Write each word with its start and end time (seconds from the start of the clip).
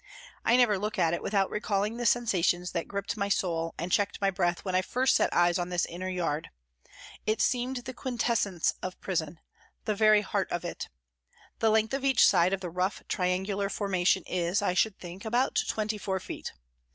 I 0.43 0.57
never 0.57 0.79
look 0.79 0.97
at 0.97 1.13
it 1.13 1.21
without 1.21 1.51
recalling 1.51 1.97
the 1.97 2.07
sensations 2.07 2.71
that 2.71 2.87
gripped 2.87 3.17
my 3.17 3.29
soul 3.29 3.75
and 3.77 3.91
checked 3.91 4.19
my 4.19 4.31
breath 4.31 4.65
when 4.65 4.73
I 4.73 4.81
first 4.81 5.15
set 5.15 5.31
eyes 5.31 5.59
on 5.59 5.69
this 5.69 5.85
inner 5.85 6.09
yard. 6.09 6.49
It 7.27 7.39
seemed 7.39 7.77
the 7.85 7.93
quintessence 7.93 8.73
of 8.81 8.99
prison, 8.99 9.39
the 9.85 9.93
very 9.93 10.21
heart 10.21 10.51
of 10.51 10.65
it. 10.65 10.89
The 11.59 11.69
length 11.69 11.93
of 11.93 12.03
each 12.03 12.25
side 12.25 12.51
188 12.51 12.53
of 12.55 12.61
the 12.61 12.69
rough, 12.71 13.03
triangular 13.09 13.69
formation 13.69 14.23
is, 14.25 14.59
I 14.63 14.73
should 14.73 14.97
think, 14.97 15.23
about 15.23 15.61
twenty 15.67 15.99
four 15.99 16.19
feet. 16.19 16.51